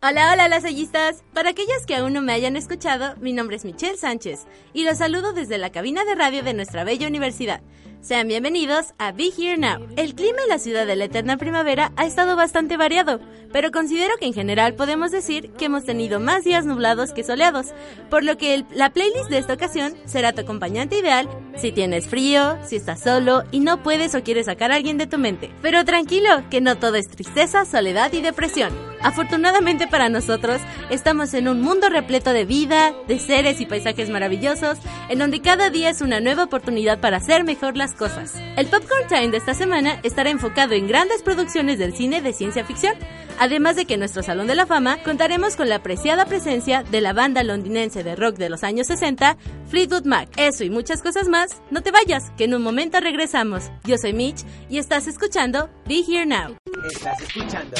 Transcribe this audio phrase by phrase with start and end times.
[0.00, 1.24] Hola, hola, lasallistas.
[1.34, 4.98] Para aquellos que aún no me hayan escuchado, mi nombre es Michelle Sánchez y los
[4.98, 7.62] saludo desde la cabina de radio de nuestra bella universidad.
[8.00, 9.86] Sean bienvenidos a Be Here Now.
[9.96, 13.20] El clima en la ciudad de la eterna primavera ha estado bastante variado,
[13.52, 17.66] pero considero que en general podemos decir que hemos tenido más días nublados que soleados,
[18.08, 22.06] por lo que el- la playlist de esta ocasión será tu acompañante ideal si tienes
[22.06, 25.50] frío, si estás solo y no puedes o quieres sacar a alguien de tu mente.
[25.60, 28.72] Pero tranquilo, que no todo es tristeza, soledad y depresión.
[29.02, 34.78] Afortunadamente para nosotros, estamos en un mundo repleto de vida, de seres y paisajes maravillosos,
[35.08, 38.34] en donde cada día es una nueva oportunidad para hacer mejor las cosas.
[38.56, 42.64] El Popcorn Time de esta semana estará enfocado en grandes producciones del cine de ciencia
[42.64, 42.94] ficción,
[43.38, 47.00] además de que en nuestro Salón de la Fama contaremos con la apreciada presencia de
[47.00, 49.36] la banda londinense de rock de los años 60,
[49.68, 50.30] Fleetwood Mac.
[50.36, 53.70] Eso y muchas cosas más, no te vayas, que en un momento regresamos.
[53.84, 56.56] Yo soy Mitch y estás escuchando Be Here Now.
[56.90, 57.76] Estás escuchando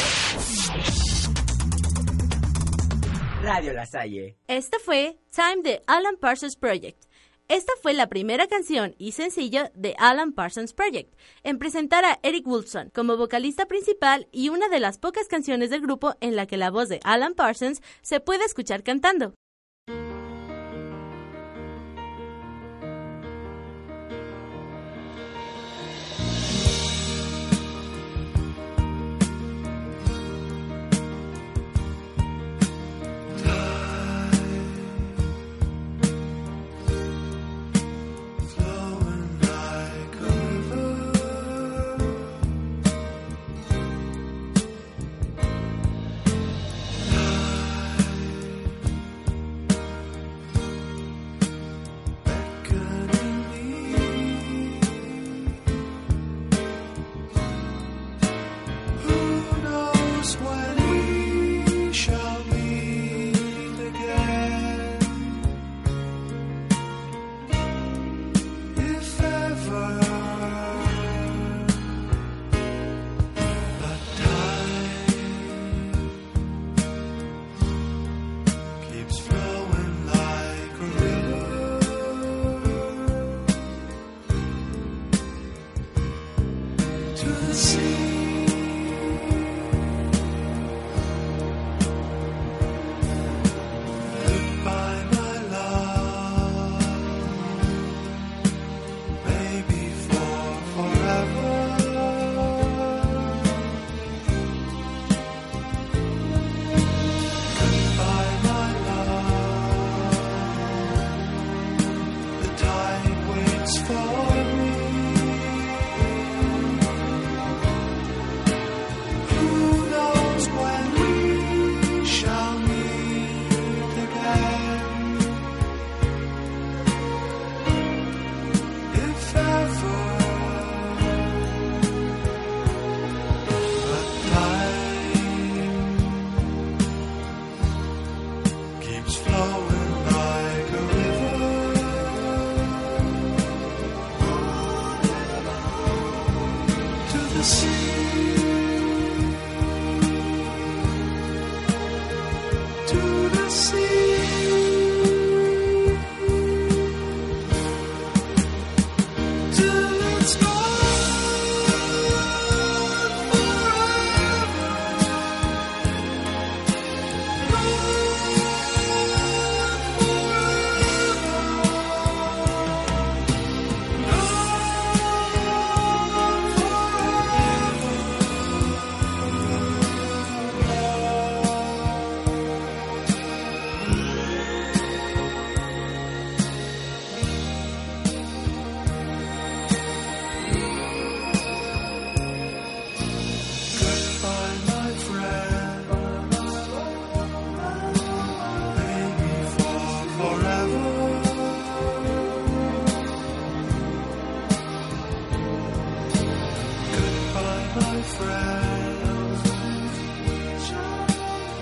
[3.42, 4.36] Radio La Salle.
[4.46, 7.07] Esta fue Time de Alan Parsons Project.
[7.48, 12.46] Esta fue la primera canción y sencillo de Alan Parsons Project en presentar a Eric
[12.46, 16.58] Woolfson como vocalista principal y una de las pocas canciones del grupo en la que
[16.58, 19.32] la voz de Alan Parsons se puede escuchar cantando.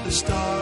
[0.07, 0.56] the stars.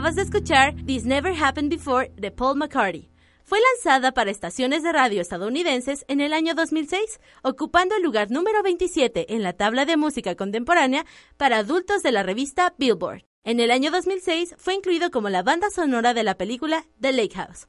[0.00, 3.10] Acabas de escuchar This Never Happened Before de Paul McCartney.
[3.44, 8.62] Fue lanzada para estaciones de radio estadounidenses en el año 2006, ocupando el lugar número
[8.62, 11.04] 27 en la tabla de música contemporánea
[11.36, 13.26] para adultos de la revista Billboard.
[13.44, 17.34] En el año 2006 fue incluido como la banda sonora de la película The Lake
[17.34, 17.68] House.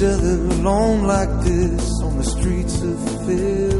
[0.00, 3.79] Each other alone like this on the streets of Philadelphia?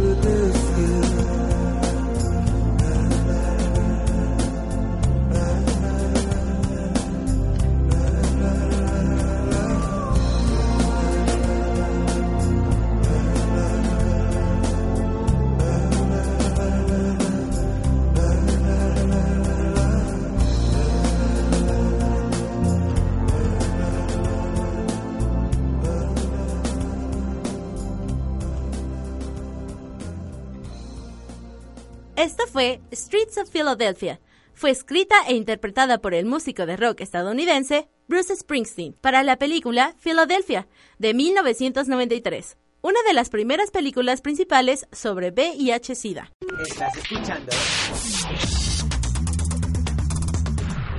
[32.60, 34.20] Fue Streets of Philadelphia.
[34.52, 39.96] Fue escrita e interpretada por el músico de rock estadounidense Bruce Springsteen para la película
[39.98, 46.32] Philadelphia de 1993, una de las primeras películas principales sobre VIH-Sida.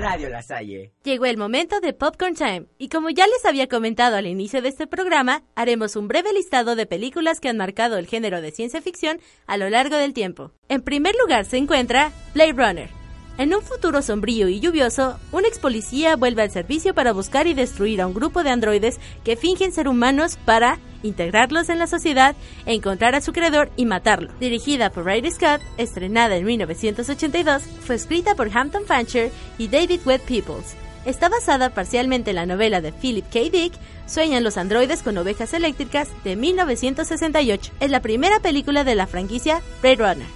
[0.01, 0.93] Radio La Salle.
[1.03, 4.70] Llegó el momento de Popcorn Time, y como ya les había comentado al inicio de
[4.70, 8.81] este programa, haremos un breve listado de películas que han marcado el género de ciencia
[8.81, 10.51] ficción a lo largo del tiempo.
[10.70, 12.89] En primer lugar se encuentra Blade Runner.
[13.38, 17.53] En un futuro sombrío y lluvioso, un ex policía vuelve al servicio para buscar y
[17.53, 22.36] destruir a un grupo de androides que fingen ser humanos para integrarlos en la sociedad,
[22.65, 24.31] encontrar a su creador y matarlo.
[24.39, 30.22] Dirigida por Ridley Scott, estrenada en 1982, fue escrita por Hampton Fancher y David Webb
[30.22, 30.75] Peoples.
[31.05, 33.39] Está basada parcialmente en la novela de Philip K.
[33.51, 33.74] Dick,
[34.12, 37.72] Sueñan los androides con ovejas eléctricas, de 1968.
[37.79, 40.27] Es la primera película de la franquicia Blade Runner.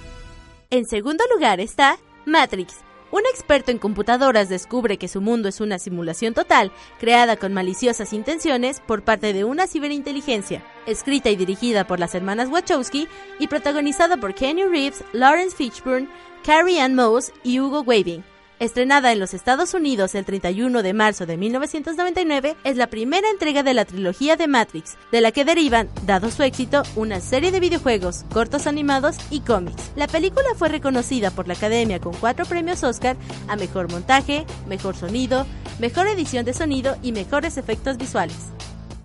[0.70, 2.85] En segundo lugar está Matrix.
[3.12, 8.12] Un experto en computadoras descubre que su mundo es una simulación total, creada con maliciosas
[8.12, 10.64] intenciones por parte de una ciberinteligencia.
[10.86, 13.06] Escrita y dirigida por las hermanas Wachowski
[13.38, 16.08] y protagonizada por Kenny Reeves, Lawrence Fishburne,
[16.44, 18.35] Carrie Ann Moss y Hugo Weaving.
[18.58, 23.62] Estrenada en los Estados Unidos el 31 de marzo de 1999, es la primera entrega
[23.62, 27.60] de la trilogía de Matrix, de la que derivan, dado su éxito, una serie de
[27.60, 29.90] videojuegos, cortos animados y cómics.
[29.94, 34.96] La película fue reconocida por la Academia con cuatro premios Oscar a Mejor Montaje, Mejor
[34.96, 35.44] Sonido,
[35.78, 38.38] Mejor Edición de Sonido y Mejores Efectos Visuales.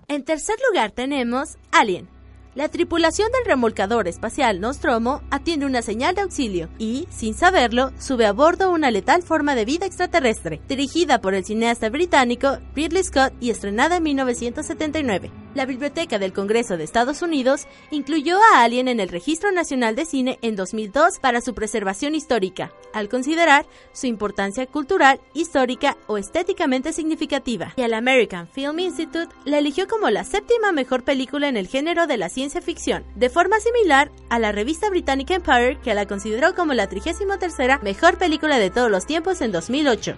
[0.08, 2.11] En tercer lugar tenemos Alien.
[2.54, 8.26] La tripulación del remolcador espacial Nostromo atiende una señal de auxilio y, sin saberlo, sube
[8.26, 13.32] a bordo una letal forma de vida extraterrestre, dirigida por el cineasta británico Ridley Scott
[13.40, 15.32] y estrenada en 1979.
[15.54, 20.06] La Biblioteca del Congreso de Estados Unidos incluyó a Alien en el Registro Nacional de
[20.06, 26.94] Cine en 2002 para su preservación histórica, al considerar su importancia cultural, histórica o estéticamente
[26.94, 27.74] significativa.
[27.76, 32.08] Y el American Film Institute la eligió como la séptima mejor película en el género
[32.08, 36.56] de la ciencia ficción, de forma similar a la revista británica Empire que la consideró
[36.56, 40.16] como la 33 mejor película de todos los tiempos en 2008.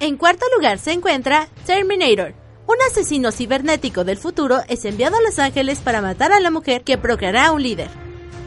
[0.00, 2.34] En cuarto lugar se encuentra Terminator,
[2.68, 6.84] Un asesino cibernético del futuro es enviado a Los Ángeles para matar a la mujer
[6.84, 7.88] que procreará a un líder.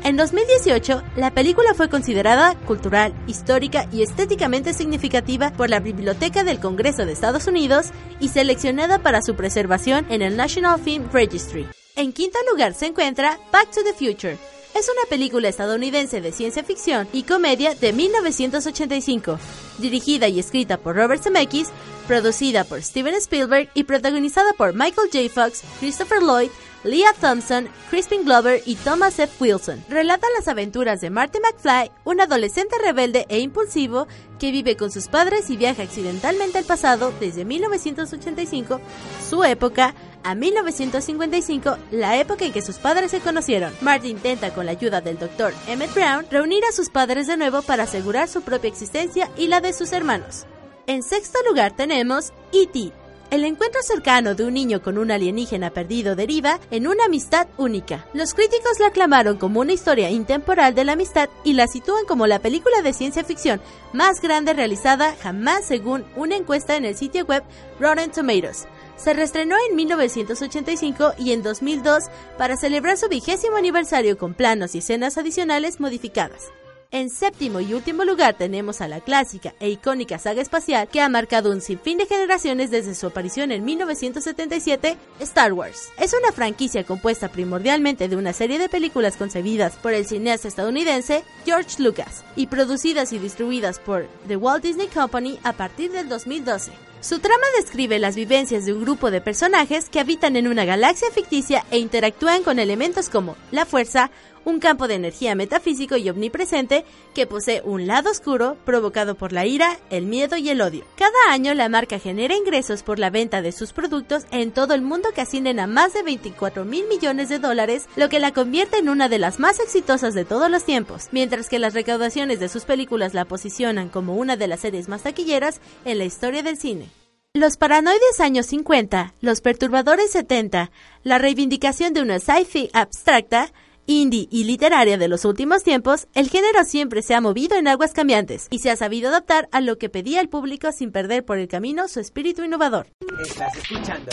[0.04, 6.60] En 2018, la película fue considerada cultural, histórica y estéticamente significativa por la Biblioteca del
[6.60, 7.88] Congreso de Estados Unidos
[8.20, 11.68] y seleccionada para su preservación en el National Film Registry.
[11.96, 14.38] En quinto lugar se encuentra Back to the Future.
[14.74, 19.38] Es una película estadounidense de ciencia ficción y comedia de 1985,
[19.80, 21.70] dirigida y escrita por Robert Zemeckis,
[22.08, 25.30] producida por Steven Spielberg y protagonizada por Michael J.
[25.30, 26.50] Fox, Christopher Lloyd,
[26.84, 29.34] Leah Thompson, Crispin Glover y Thomas F.
[29.40, 29.84] Wilson.
[29.88, 34.08] Relata las aventuras de Marty McFly, un adolescente rebelde e impulsivo
[34.40, 38.82] que vive con sus padres y viaja accidentalmente al pasado desde 1985,
[39.30, 43.74] su época, a 1955, la época en que sus padres se conocieron.
[43.82, 45.54] Marty intenta con la ayuda del Dr.
[45.68, 49.62] Emmett Brown reunir a sus padres de nuevo para asegurar su propia existencia y la
[49.62, 50.46] de sus hermanos.
[50.88, 52.92] En sexto lugar tenemos E.T.,
[53.32, 58.06] el encuentro cercano de un niño con un alienígena perdido deriva en una amistad única.
[58.14, 62.28] Los críticos la aclamaron como una historia intemporal de la amistad y la sitúan como
[62.28, 63.62] la película de ciencia ficción
[63.94, 67.44] más grande realizada jamás según una encuesta en el sitio web
[67.80, 68.68] Rotten Tomatoes.
[68.98, 72.04] Se reestrenó en 1985 y en 2002
[72.38, 76.52] para celebrar su vigésimo aniversario con planos y escenas adicionales modificadas.
[76.94, 81.08] En séptimo y último lugar tenemos a la clásica e icónica saga espacial que ha
[81.08, 85.88] marcado un sinfín de generaciones desde su aparición en 1977, Star Wars.
[85.98, 91.24] Es una franquicia compuesta primordialmente de una serie de películas concebidas por el cineasta estadounidense
[91.46, 96.74] George Lucas y producidas y distribuidas por The Walt Disney Company a partir del 2012.
[97.02, 101.10] Su trama describe las vivencias de un grupo de personajes que habitan en una galaxia
[101.10, 104.12] ficticia e interactúan con elementos como la fuerza,
[104.46, 109.46] un campo de energía metafísico y omnipresente que posee un lado oscuro provocado por la
[109.46, 110.86] ira, el miedo y el odio.
[110.96, 114.82] Cada año la marca genera ingresos por la venta de sus productos en todo el
[114.82, 118.78] mundo que ascienden a más de 24 mil millones de dólares, lo que la convierte
[118.78, 122.50] en una de las más exitosas de todos los tiempos, mientras que las recaudaciones de
[122.50, 126.58] sus películas la posicionan como una de las series más taquilleras en la historia del
[126.58, 126.90] cine.
[127.34, 130.70] Los paranoides años 50, los perturbadores 70,
[131.04, 133.54] la reivindicación de una sci-fi abstracta,
[133.86, 137.94] indie y literaria de los últimos tiempos, el género siempre se ha movido en aguas
[137.94, 141.38] cambiantes y se ha sabido adaptar a lo que pedía el público sin perder por
[141.38, 142.88] el camino su espíritu innovador.
[143.26, 144.12] Estás escuchando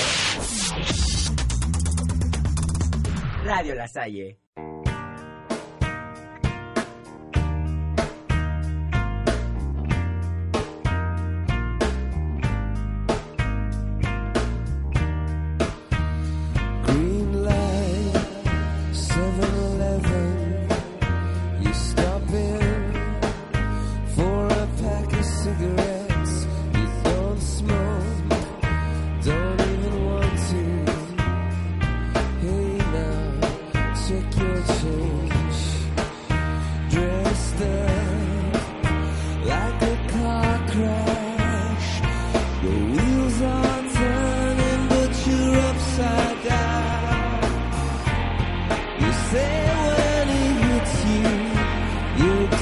[3.44, 4.38] Radio La Salle.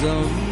[0.07, 0.46] You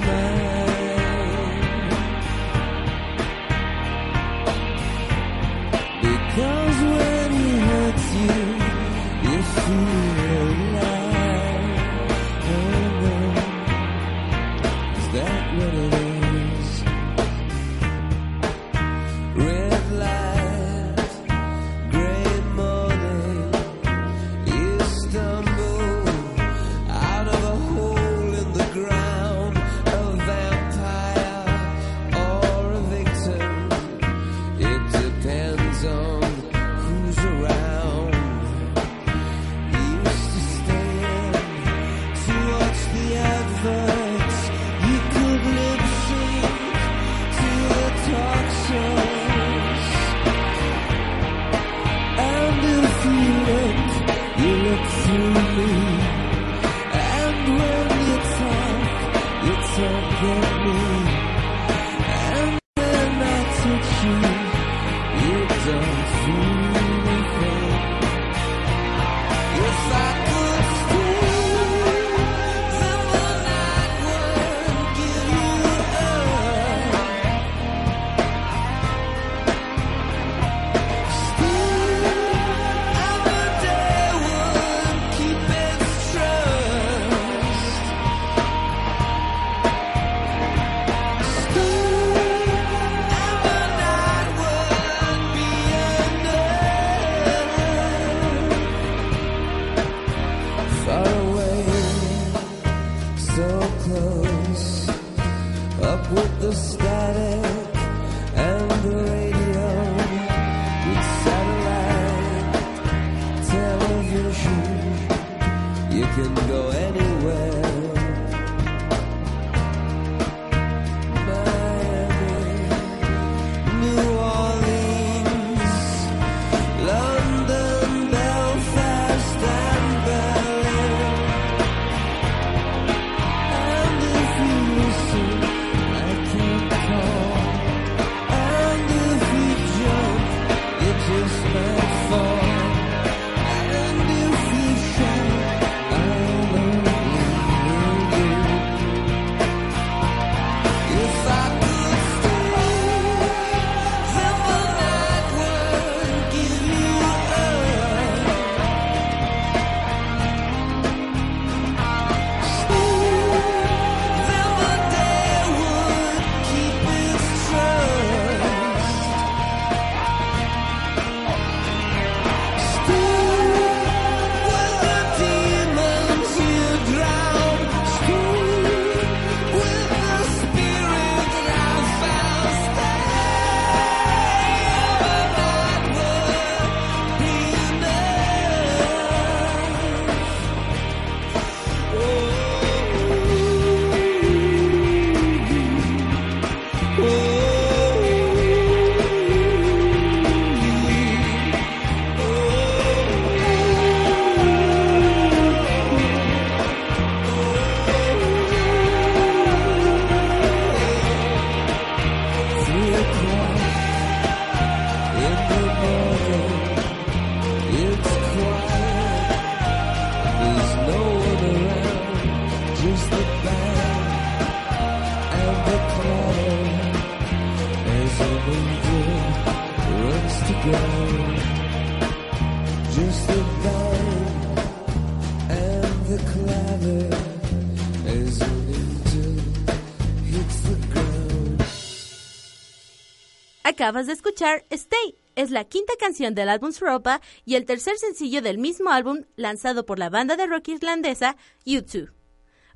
[243.64, 245.16] Acabas de escuchar Stay.
[245.36, 249.86] Es la quinta canción del álbum Europa y el tercer sencillo del mismo álbum lanzado
[249.86, 252.12] por la banda de rock irlandesa U2.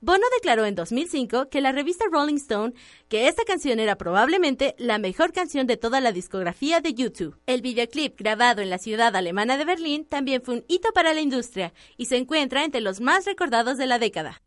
[0.01, 2.73] Bono declaró en 2005 que la revista Rolling Stone
[3.09, 7.35] que esta canción era probablemente la mejor canción de toda la discografía de U2.
[7.45, 11.21] El videoclip grabado en la ciudad alemana de Berlín también fue un hito para la
[11.21, 14.41] industria y se encuentra entre los más recordados de la década.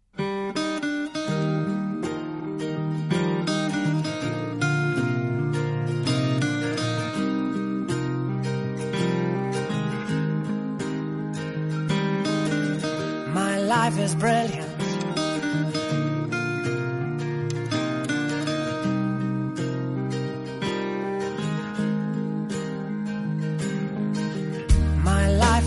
[13.34, 14.71] My life is brilliant.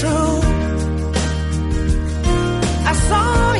[0.00, 0.40] True.
[2.84, 3.54] I saw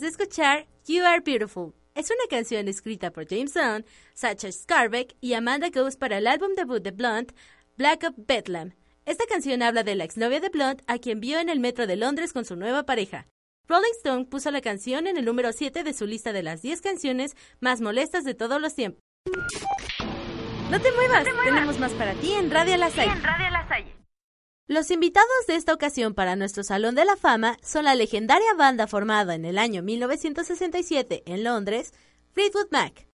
[0.00, 1.74] de escuchar You Are Beautiful.
[1.94, 3.84] Es una canción escrita por James Dunn,
[4.14, 7.32] Sacha Scarbeck y Amanda Ghost para el álbum debut de Blunt,
[7.76, 8.72] Black of Bedlam.
[9.04, 11.96] Esta canción habla de la exnovia de Blunt a quien vio en el metro de
[11.96, 13.26] Londres con su nueva pareja.
[13.68, 16.80] Rolling Stone puso la canción en el número 7 de su lista de las 10
[16.80, 19.00] canciones más molestas de todos los tiempos.
[20.70, 23.12] No te muevas, tenemos más para ti en Radio La Salle.
[23.12, 23.99] En Radio La Salle.
[24.70, 28.86] Los invitados de esta ocasión para nuestro Salón de la Fama son la legendaria banda
[28.86, 31.92] formada en el año 1967 en Londres,
[32.34, 33.08] Fleetwood Mac.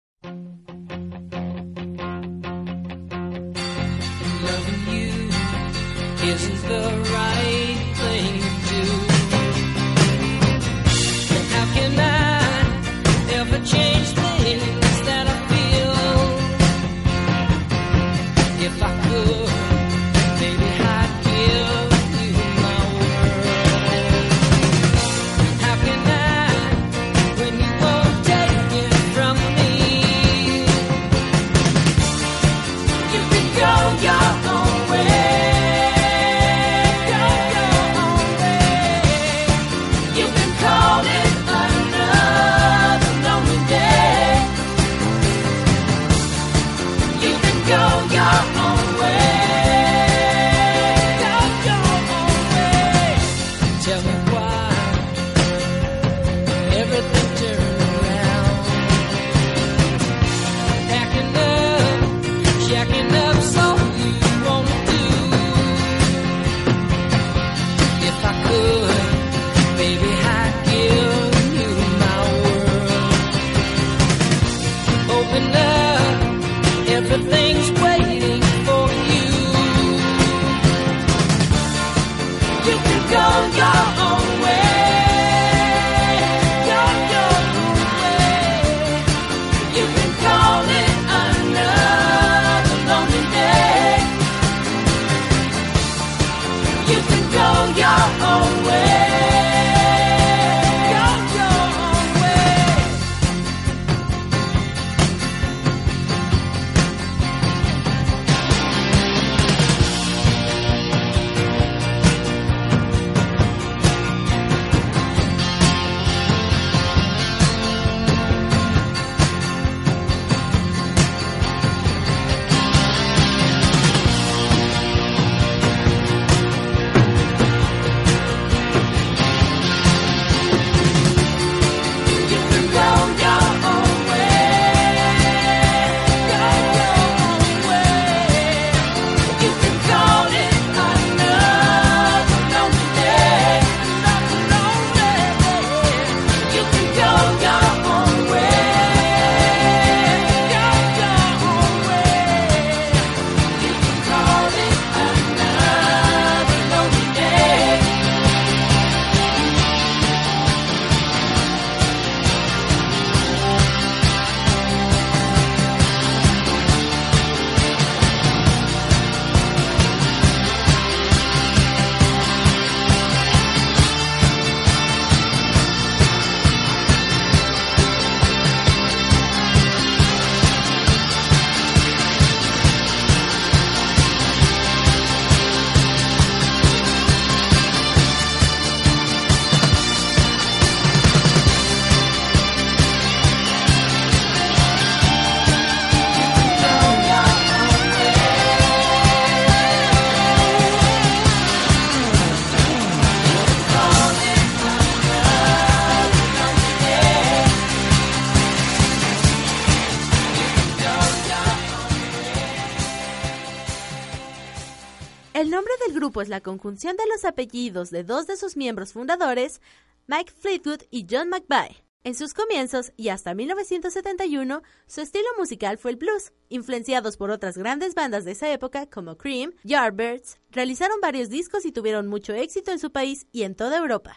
[215.34, 218.92] El nombre del grupo es la conjunción de los apellidos de dos de sus miembros
[218.92, 219.60] fundadores,
[220.06, 221.84] Mike Fleetwood y John McVie.
[222.04, 226.32] En sus comienzos y hasta 1971, su estilo musical fue el blues.
[226.50, 231.72] Influenciados por otras grandes bandas de esa época como Cream, Yardbirds, realizaron varios discos y
[231.72, 234.16] tuvieron mucho éxito en su país y en toda Europa.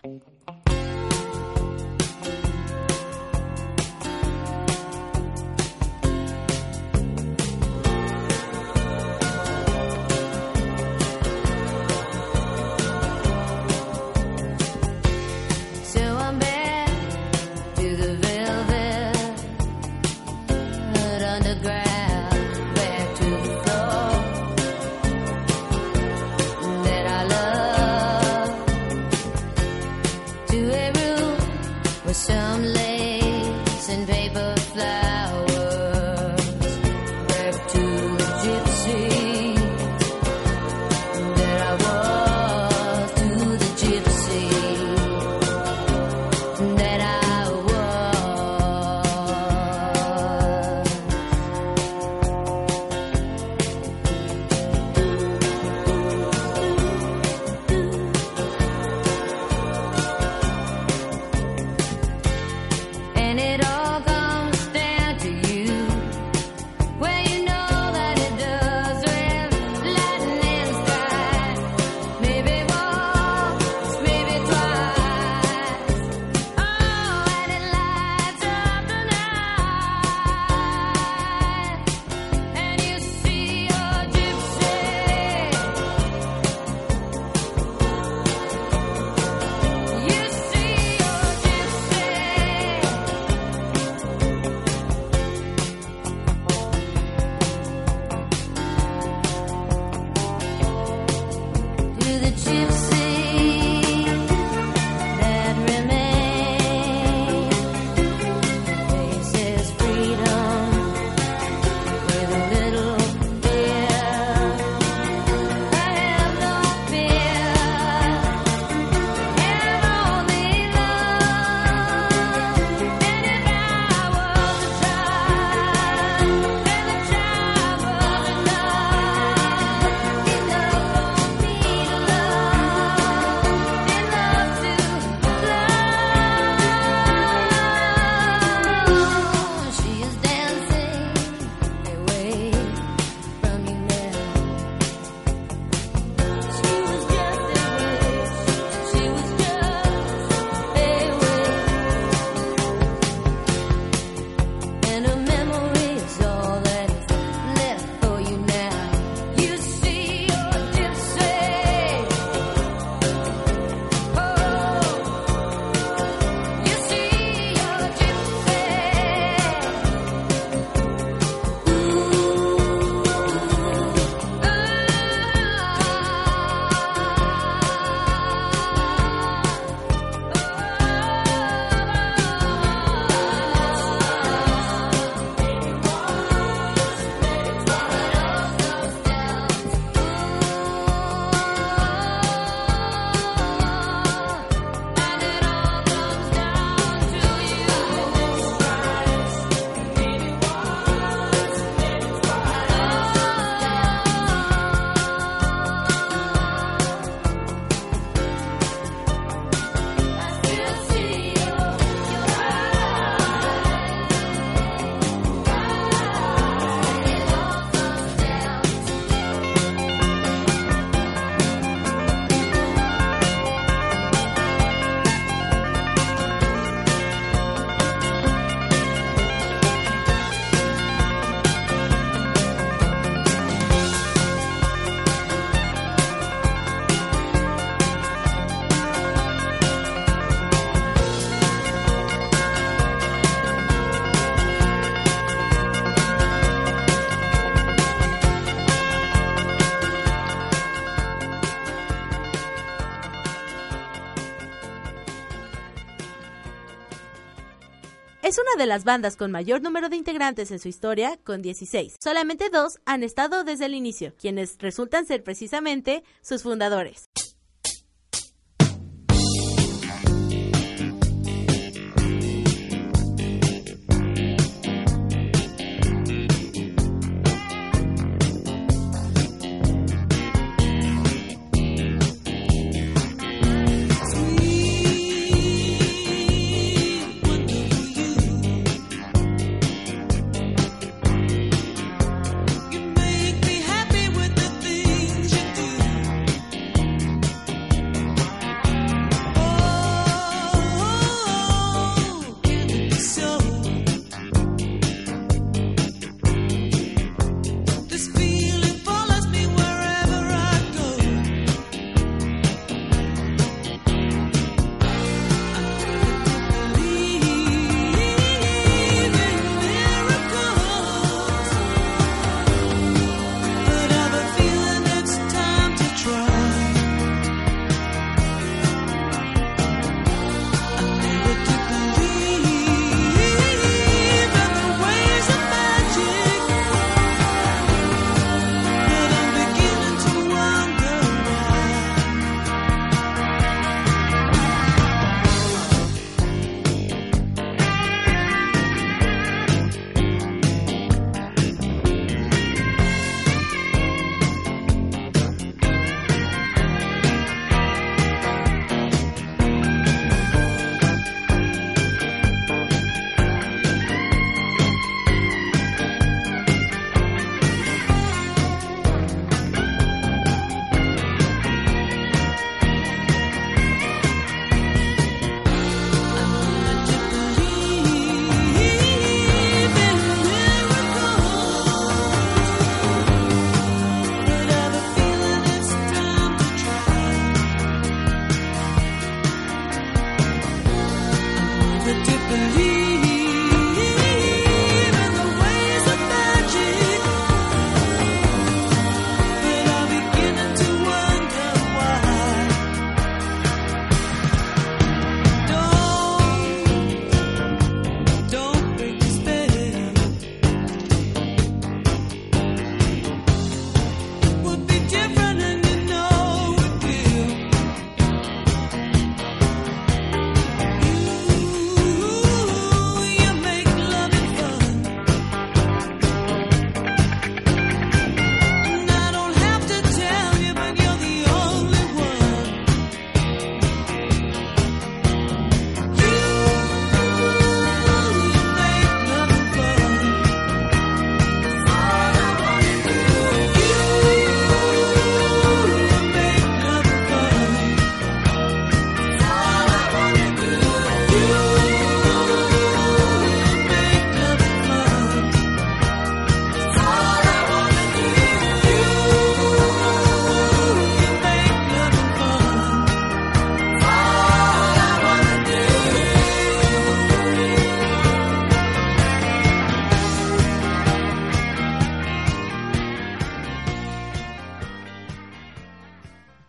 [258.57, 261.95] de las bandas con mayor número de integrantes en su historia, con 16.
[262.03, 267.09] Solamente dos han estado desde el inicio, quienes resultan ser precisamente sus fundadores.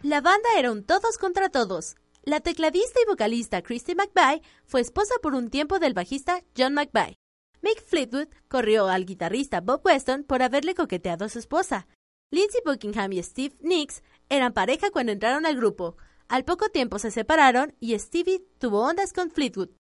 [0.09, 1.94] La banda era un todos contra todos.
[2.22, 7.18] La tecladista y vocalista Christy McVie fue esposa por un tiempo del bajista John McVie.
[7.61, 11.88] Mick Fleetwood corrió al guitarrista Bob Weston por haberle coqueteado a su esposa.
[12.30, 15.98] Lindsey Buckingham y Steve Nicks eran pareja cuando entraron al grupo.
[16.28, 19.78] Al poco tiempo se separaron y Stevie tuvo ondas con Fleetwood.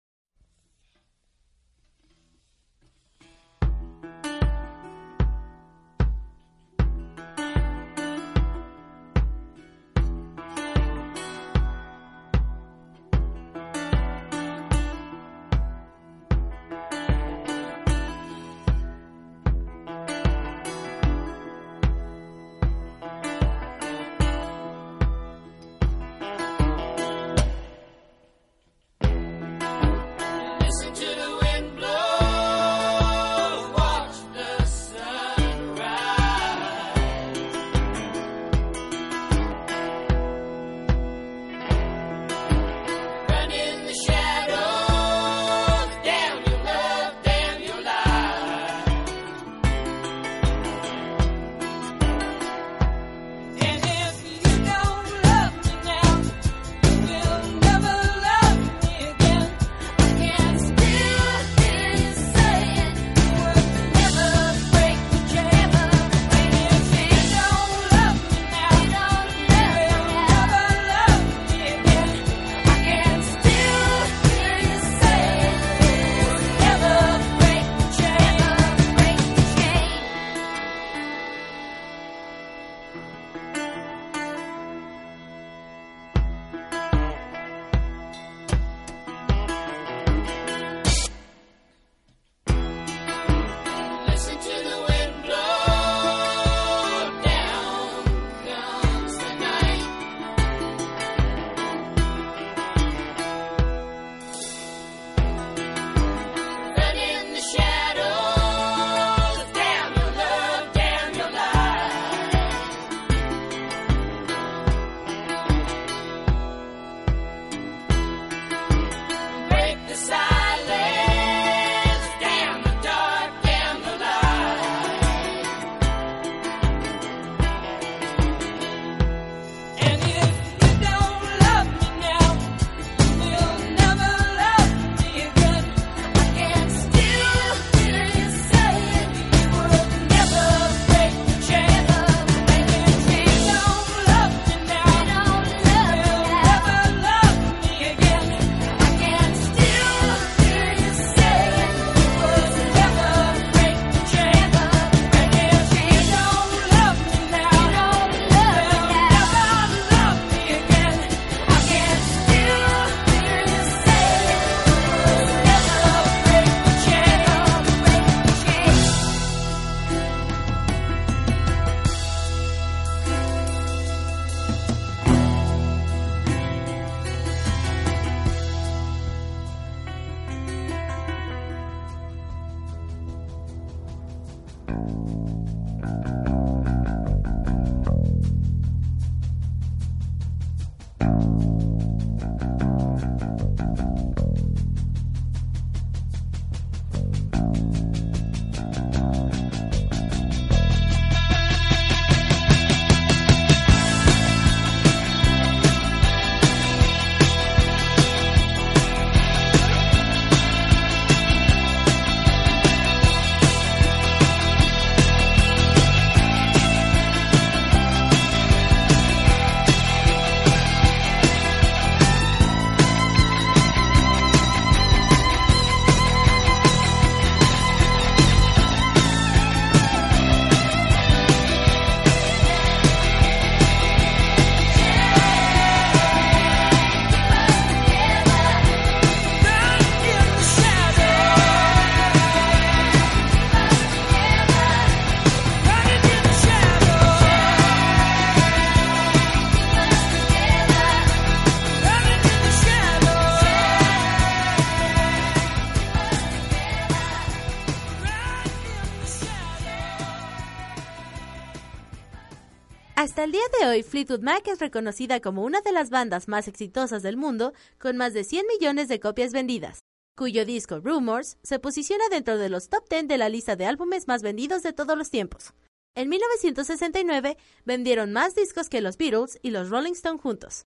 [263.26, 267.02] el día de hoy, Fleetwood Mac es reconocida como una de las bandas más exitosas
[267.02, 269.80] del mundo, con más de 100 millones de copias vendidas,
[270.16, 274.08] cuyo disco Rumors se posiciona dentro de los top 10 de la lista de álbumes
[274.08, 275.54] más vendidos de todos los tiempos.
[275.96, 280.66] En 1969 vendieron más discos que los Beatles y los Rolling Stones juntos.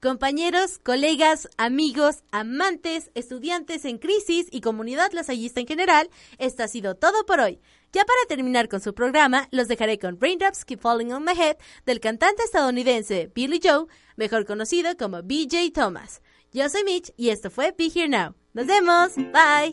[0.00, 6.94] Compañeros, colegas, amigos, amantes, estudiantes en crisis y comunidad lasallista en general, esto ha sido
[6.94, 7.60] todo por hoy.
[7.92, 11.56] Ya para terminar con su programa, los dejaré con Raindrops Keep Falling on My Head
[11.86, 13.86] del cantante estadounidense Billy Joe,
[14.16, 16.20] mejor conocido como BJ Thomas.
[16.52, 18.34] Yo soy Mitch y esto fue Be Here Now.
[18.52, 19.72] Nos vemos, bye.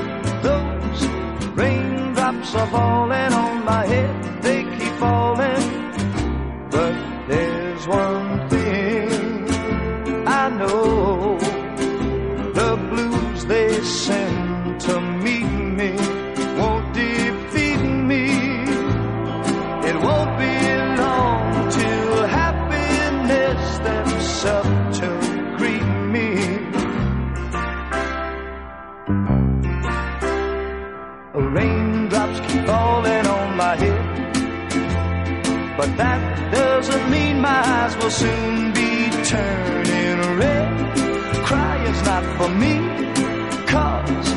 [2.51, 4.20] Those raindrops are falling on my head,
[38.11, 40.71] soon be turning red.
[41.47, 42.75] Crying's not for me,
[43.73, 44.27] cause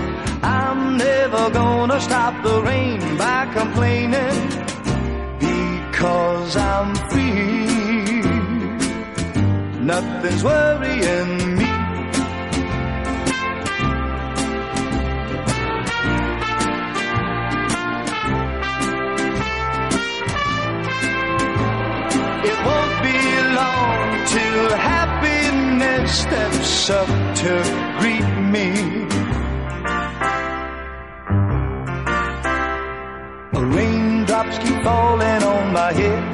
[0.42, 4.38] I'm never gonna stop the rain by complaining.
[5.40, 8.22] Because I'm free,
[9.92, 11.53] nothing's worrying
[24.34, 27.08] till happiness steps up
[27.42, 27.52] to
[28.00, 28.68] greet me.
[33.76, 36.24] Raindrops keep falling on my head,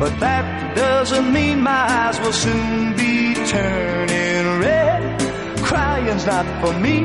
[0.00, 5.00] but that doesn't mean my eyes will soon be turning red.
[5.68, 6.96] Crying's not for me,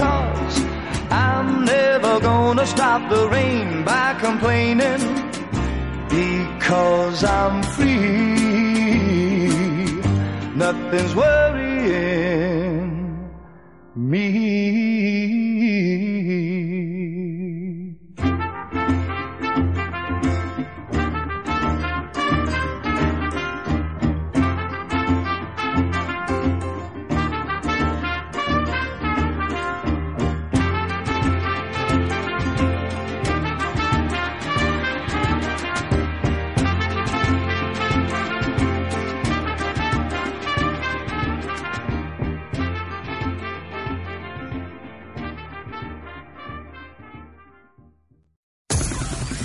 [0.00, 0.56] cause
[1.10, 5.23] I'm never gonna stop the rain by complaining
[6.64, 7.92] because I'm free.
[10.56, 12.88] Nothing's worrying
[13.94, 14.83] me.